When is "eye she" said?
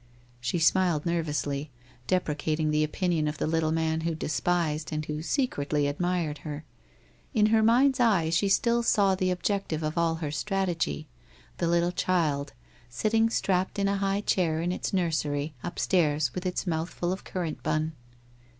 7.99-8.49